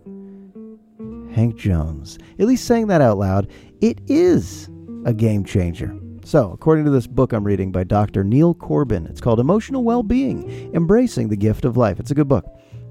[1.35, 4.68] Hank Jones, at least saying that out loud, it is
[5.07, 5.99] a game changer.
[6.25, 8.23] So, according to this book I'm reading by Dr.
[8.23, 11.99] Neil Corbin, it's called Emotional Well Being Embracing the Gift of Life.
[11.99, 12.44] It's a good book.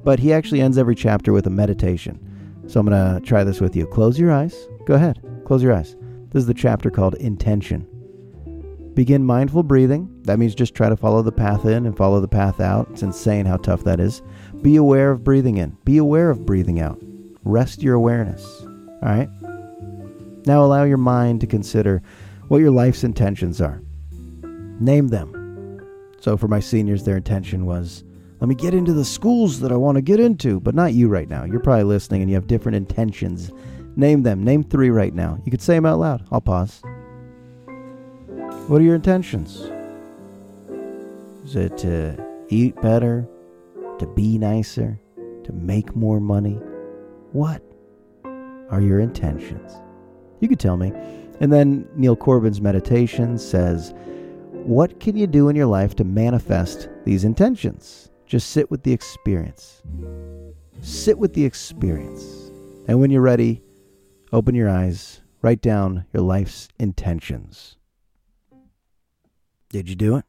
[0.04, 2.20] But he actually ends every chapter with a meditation.
[2.68, 3.86] So I'm going to try this with you.
[3.88, 4.68] Close your eyes.
[4.86, 5.22] Go ahead.
[5.46, 5.96] Close your eyes.
[6.30, 7.88] This is the chapter called Intention.
[8.94, 10.10] Begin mindful breathing.
[10.24, 12.88] That means just try to follow the path in and follow the path out.
[12.92, 14.22] It's insane how tough that is.
[14.62, 15.78] Be aware of breathing in.
[15.84, 17.00] Be aware of breathing out.
[17.44, 18.62] Rest your awareness.
[18.62, 19.30] All right?
[20.46, 22.02] Now allow your mind to consider
[22.50, 23.82] what your life's intentions are.
[24.80, 25.80] Name them.
[26.20, 28.04] So for my seniors, their intention was
[28.44, 31.08] let me get into the schools that I want to get into, but not you
[31.08, 31.46] right now.
[31.46, 33.54] You're probably listening and you have different intentions.
[33.96, 34.44] Name them.
[34.44, 35.42] Name three right now.
[35.46, 36.26] You could say them out loud.
[36.30, 36.82] I'll pause.
[38.68, 39.62] What are your intentions?
[41.46, 43.26] Is it to eat better?
[44.00, 45.00] To be nicer?
[45.46, 46.60] To make more money?
[47.32, 47.64] What
[48.26, 49.72] are your intentions?
[50.42, 50.92] You could tell me.
[51.40, 53.94] And then Neil Corbin's meditation says,
[54.52, 58.10] What can you do in your life to manifest these intentions?
[58.26, 59.82] Just sit with the experience.
[60.82, 62.24] Sit with the experience.
[62.88, 63.62] And when you're ready,
[64.32, 67.78] open your eyes, write down your life's intentions.
[69.70, 70.26] Did you do it?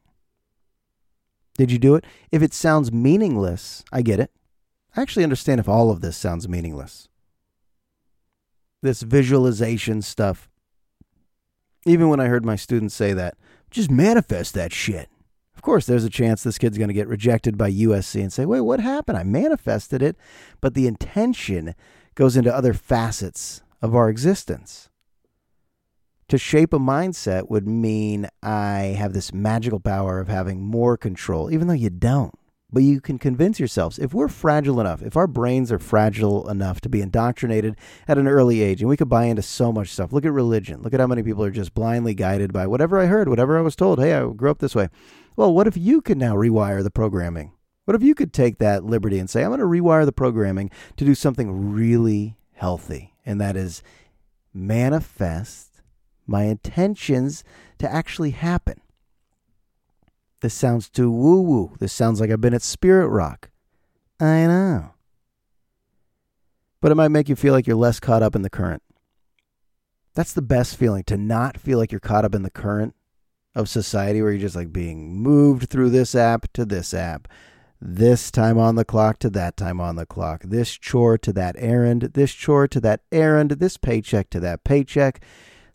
[1.57, 2.05] Did you do it?
[2.31, 4.31] If it sounds meaningless, I get it.
[4.95, 7.07] I actually understand if all of this sounds meaningless.
[8.81, 10.49] This visualization stuff.
[11.85, 13.37] Even when I heard my students say that,
[13.71, 15.09] just manifest that shit
[15.65, 18.61] course, there's a chance this kid's going to get rejected by USC and say, wait,
[18.61, 19.17] what happened?
[19.17, 20.15] I manifested it.
[20.61, 21.75] But the intention
[22.13, 24.89] goes into other facets of our existence.
[26.29, 31.51] To shape a mindset would mean I have this magical power of having more control,
[31.51, 32.33] even though you don't.
[32.71, 36.81] But you can convince yourselves if we're fragile enough, if our brains are fragile enough
[36.81, 37.75] to be indoctrinated
[38.07, 40.11] at an early age, and we could buy into so much stuff.
[40.11, 40.81] Look at religion.
[40.81, 43.61] Look at how many people are just blindly guided by whatever I heard, whatever I
[43.61, 43.99] was told.
[43.99, 44.89] Hey, I grew up this way.
[45.35, 47.51] Well, what if you could now rewire the programming?
[47.85, 50.71] What if you could take that liberty and say, I'm going to rewire the programming
[50.97, 53.13] to do something really healthy?
[53.25, 53.83] And that is
[54.53, 55.81] manifest
[56.25, 57.43] my intentions
[57.79, 58.81] to actually happen.
[60.41, 61.75] This sounds too woo woo.
[61.79, 63.49] This sounds like I've been at Spirit Rock.
[64.19, 64.91] I know.
[66.81, 68.83] But it might make you feel like you're less caught up in the current.
[70.13, 72.95] That's the best feeling to not feel like you're caught up in the current
[73.55, 77.27] of society where you're just like being moved through this app to this app,
[77.81, 81.55] this time on the clock to that time on the clock, this chore to that
[81.57, 85.23] errand, this chore to that errand, this paycheck to that paycheck,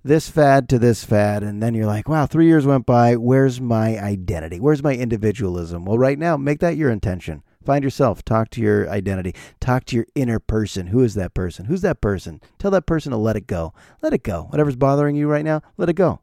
[0.02, 1.42] this fad to this fad.
[1.42, 3.16] And then you're like, wow, three years went by.
[3.16, 4.60] Where's my identity?
[4.60, 5.84] Where's my individualism?
[5.84, 7.42] Well, right now, make that your intention.
[7.64, 8.24] Find yourself.
[8.24, 9.34] Talk to your identity.
[9.60, 10.88] Talk to your inner person.
[10.88, 11.66] Who is that person?
[11.66, 12.40] Who's that person?
[12.58, 13.74] Tell that person to let it go.
[14.02, 14.44] Let it go.
[14.44, 16.20] Whatever's bothering you right now, let it go.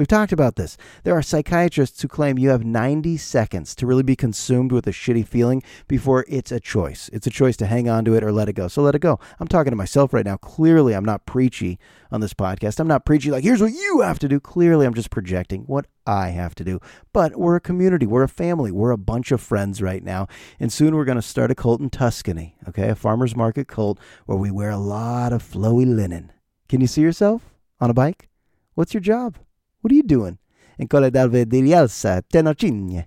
[0.00, 0.78] We've talked about this.
[1.04, 4.92] There are psychiatrists who claim you have 90 seconds to really be consumed with a
[4.92, 7.10] shitty feeling before it's a choice.
[7.12, 8.66] It's a choice to hang on to it or let it go.
[8.66, 9.20] So let it go.
[9.38, 10.38] I'm talking to myself right now.
[10.38, 11.78] Clearly, I'm not preachy
[12.10, 12.80] on this podcast.
[12.80, 14.40] I'm not preachy like, here's what you have to do.
[14.40, 16.80] Clearly, I'm just projecting what I have to do.
[17.12, 18.06] But we're a community.
[18.06, 18.72] We're a family.
[18.72, 20.28] We're a bunch of friends right now.
[20.58, 22.88] And soon we're going to start a cult in Tuscany, okay?
[22.88, 26.32] A farmer's market cult where we wear a lot of flowy linen.
[26.70, 27.42] Can you see yourself
[27.80, 28.30] on a bike?
[28.72, 29.36] What's your job?
[29.80, 30.38] What are you doing?
[30.78, 33.06] In Colle d'Alve di Rialza, Tenocinque.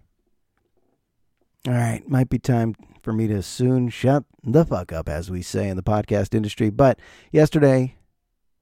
[1.67, 5.41] All right, might be time for me to soon shut the fuck up, as we
[5.41, 6.69] say in the podcast industry.
[6.69, 6.99] But
[7.31, 7.95] yesterday,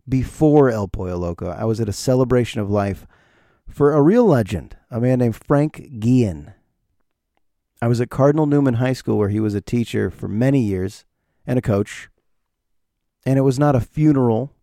[0.08, 3.08] before El Pollo Loco, I was at a celebration of life
[3.67, 6.54] for a real legend, a man named Frank Guillen.
[7.82, 11.06] I was at Cardinal Newman High School, where he was a teacher for many years
[11.47, 12.10] and a coach.
[13.26, 14.54] And it was not a funeral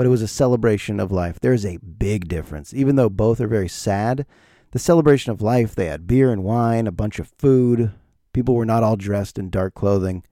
[0.00, 1.38] but it was a celebration of life.
[1.38, 2.72] There's a big difference.
[2.72, 4.24] Even though both are very sad,
[4.70, 7.92] the celebration of life, they had beer and wine, a bunch of food.
[8.32, 10.22] People were not all dressed in dark clothing.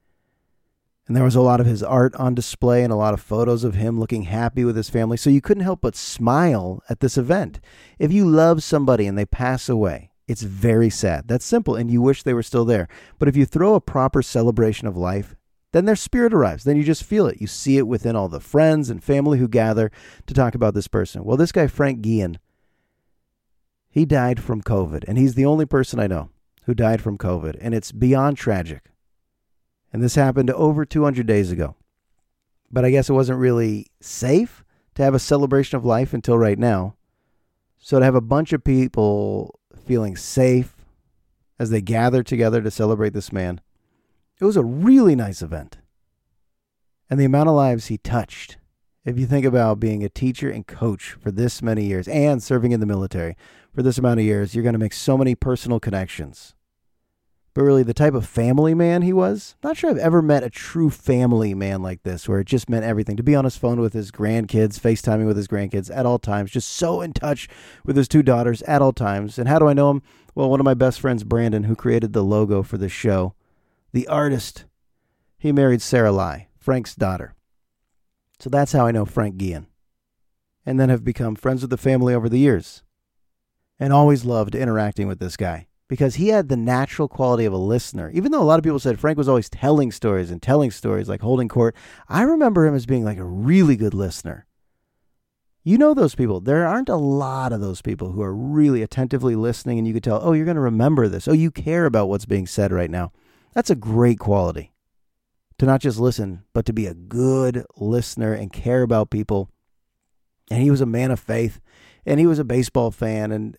[1.07, 3.63] And there was a lot of his art on display and a lot of photos
[3.63, 5.19] of him looking happy with his family.
[5.19, 7.61] So you couldn't help but smile at this event.
[7.99, 11.29] If you love somebody and they pass away, it's very sad.
[11.29, 12.89] That's simple, and you wish they were still there.
[13.19, 15.37] But if you throw a proper celebration of life,
[15.73, 16.65] then their spirit arrives.
[16.65, 17.41] Then you just feel it.
[17.41, 19.91] You see it within all the friends and family who gather
[20.27, 21.25] to talk about this person.
[21.25, 22.39] Well, this guy, Frank Guillen,
[23.91, 26.31] he died from COVID, and he's the only person I know
[26.65, 28.91] who died from COVID, and it's beyond tragic.
[29.93, 31.77] And this happened over 200 days ago.
[32.71, 34.63] But I guess it wasn't really safe
[34.95, 36.97] to have a celebration of life until right now.
[37.79, 40.77] So to have a bunch of people feeling safe
[41.59, 43.61] as they gather together to celebrate this man
[44.41, 45.79] it was a really nice event.
[47.11, 48.59] And the amount of lives he touched,
[49.05, 52.73] if you think about being a teacher and coach for this many years and serving
[52.73, 53.37] in the military
[53.75, 56.55] for this amount of years, you're going to make so many personal connections.
[57.55, 60.51] But really, the type of family man he was, not sure I've ever met a
[60.51, 63.17] true family man like this, where it just meant everything.
[63.17, 66.53] To be on his phone with his grandkids, FaceTiming with his grandkids at all times,
[66.53, 67.49] just so in touch
[67.85, 69.39] with his two daughters at all times.
[69.39, 70.03] And how do I know him?
[70.37, 73.35] Well, one of my best friends, Brandon, who created the logo for this show,
[73.93, 74.65] the artist.
[75.39, 77.35] He married Sarah Lai, Frank's daughter.
[78.39, 79.67] So that's how I know Frank Guillen.
[80.67, 82.83] And then have become friends with the family over the years.
[83.81, 87.59] And always loved interacting with this guy because he had the natural quality of a
[87.59, 88.11] listener.
[88.13, 91.09] Even though a lot of people said Frank was always telling stories and telling stories
[91.09, 91.75] like holding court,
[92.09, 94.47] I remember him as being like a really good listener.
[95.65, 96.41] You know those people.
[96.41, 100.05] There aren't a lot of those people who are really attentively listening and you could
[100.05, 101.27] tell, oh, you're going to remember this.
[101.27, 103.13] Oh, you care about what's being said right now.
[103.55, 104.73] That's a great quality.
[105.59, 109.51] To not just listen, but to be a good listener and care about people.
[110.51, 111.61] And he was a man of faith
[112.07, 113.33] and he was a baseball fan.
[113.33, 113.57] And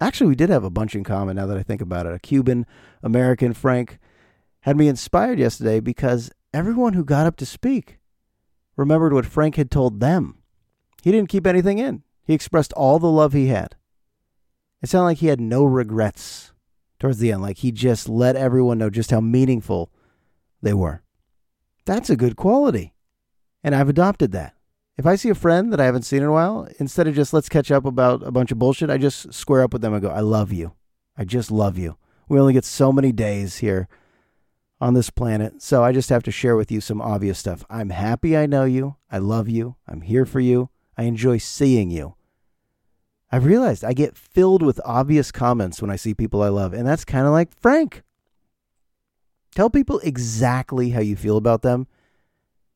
[0.00, 2.14] actually, we did have a bunch in common now that I think about it.
[2.14, 2.66] A Cuban
[3.02, 3.98] American, Frank,
[4.60, 7.98] had me inspired yesterday because everyone who got up to speak
[8.76, 10.38] remembered what Frank had told them.
[11.02, 13.76] He didn't keep anything in, he expressed all the love he had.
[14.82, 16.52] It sounded like he had no regrets
[16.98, 17.42] towards the end.
[17.42, 19.90] Like he just let everyone know just how meaningful
[20.62, 21.02] they were.
[21.84, 22.94] That's a good quality.
[23.62, 24.54] And I've adopted that.
[24.96, 27.34] If I see a friend that I haven't seen in a while, instead of just
[27.34, 30.02] let's catch up about a bunch of bullshit, I just square up with them and
[30.02, 30.72] go, I love you.
[31.16, 31.96] I just love you.
[32.28, 33.88] We only get so many days here
[34.80, 37.64] on this planet, so I just have to share with you some obvious stuff.
[37.70, 38.96] I'm happy I know you.
[39.10, 39.76] I love you.
[39.86, 40.70] I'm here for you.
[40.96, 42.14] I enjoy seeing you.
[43.36, 46.88] I've realized I get filled with obvious comments when I see people I love, and
[46.88, 48.02] that's kind of like Frank.
[49.54, 51.86] Tell people exactly how you feel about them.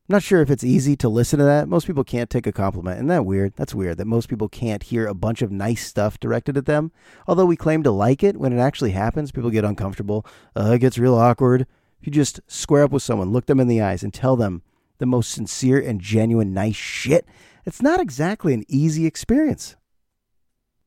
[0.07, 1.67] I'm not sure if it's easy to listen to that.
[1.67, 2.97] Most people can't take a compliment.
[2.97, 3.53] Isn't that weird?
[3.55, 6.91] That's weird that most people can't hear a bunch of nice stuff directed at them.
[7.27, 10.27] Although we claim to like it, when it actually happens, people get uncomfortable.
[10.55, 11.61] Uh, it gets real awkward.
[11.99, 14.61] If you just square up with someone, look them in the eyes, and tell them
[14.99, 17.25] the most sincere and genuine nice shit,
[17.65, 19.75] it's not exactly an easy experience.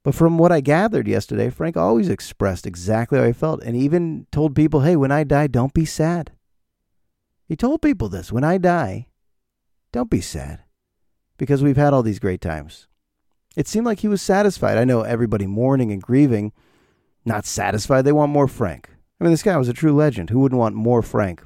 [0.05, 4.27] But from what I gathered yesterday, Frank always expressed exactly how he felt and even
[4.31, 6.33] told people, hey, when I die, don't be sad.
[7.47, 9.09] He told people this when I die,
[9.93, 10.61] don't be sad
[11.39, 12.87] because we've had all these great times.
[13.57, 14.77] It seemed like he was satisfied.
[14.77, 16.53] I know everybody mourning and grieving,
[17.25, 18.03] not satisfied.
[18.03, 18.91] They want more Frank.
[19.19, 20.29] I mean, this guy was a true legend.
[20.29, 21.43] Who wouldn't want more Frank?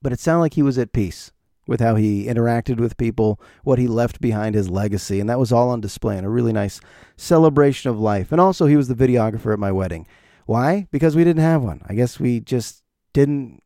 [0.00, 1.32] But it sounded like he was at peace
[1.72, 5.20] with how he interacted with people, what he left behind, his legacy.
[5.20, 6.82] And that was all on display in a really nice
[7.16, 8.30] celebration of life.
[8.30, 10.06] And also, he was the videographer at my wedding.
[10.44, 10.86] Why?
[10.90, 11.80] Because we didn't have one.
[11.86, 12.82] I guess we just
[13.14, 13.62] didn't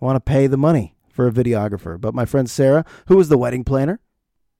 [0.00, 2.00] want to pay the money for a videographer.
[2.00, 4.00] But my friend Sarah, who was the wedding planner,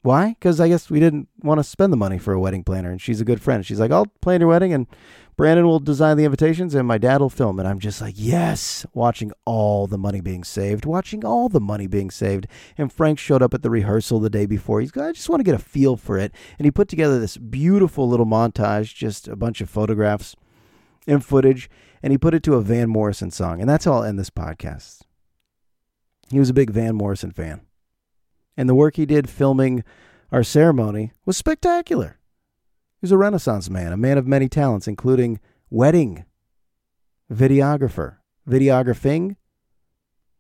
[0.03, 0.31] why?
[0.31, 3.01] Because I guess we didn't want to spend the money for a wedding planner, and
[3.01, 3.65] she's a good friend.
[3.67, 4.87] She's like, I'll plan your wedding, and
[5.37, 7.59] Brandon will design the invitations, and my dad will film.
[7.59, 11.87] And I'm just like, yes, watching all the money being saved, watching all the money
[11.87, 12.47] being saved.
[12.79, 14.81] And Frank showed up at the rehearsal the day before.
[14.81, 16.33] He's, like, I just want to get a feel for it.
[16.59, 20.35] And he put together this beautiful little montage, just a bunch of photographs
[21.07, 21.69] and footage,
[22.03, 23.61] and he put it to a Van Morrison song.
[23.61, 25.03] And that's how I'll end this podcast.
[26.31, 27.61] He was a big Van Morrison fan
[28.61, 29.83] and the work he did filming
[30.31, 32.19] our ceremony was spectacular.
[33.01, 35.41] He was a Renaissance man, a man of many talents, including
[35.71, 36.27] wedding,
[37.33, 39.37] videographer, videographing.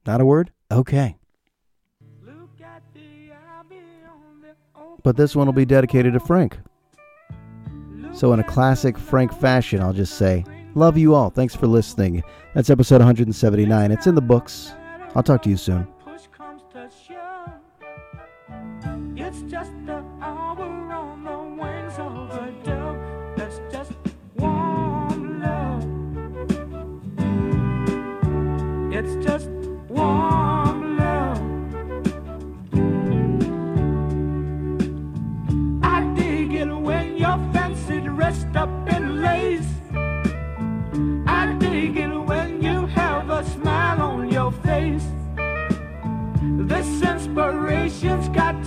[0.04, 0.52] Not a word?
[0.70, 1.16] Okay.
[5.02, 6.58] But this one will be dedicated to Frank.
[8.12, 10.44] So, in a classic Frank fashion, I'll just say,
[10.74, 11.30] Love you all.
[11.30, 12.22] Thanks for listening.
[12.54, 13.90] That's episode 179.
[13.90, 14.74] It's in the books.
[15.14, 15.88] I'll talk to you soon.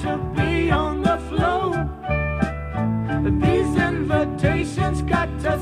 [0.03, 1.13] To be on the.
[3.23, 5.57] These invitations got to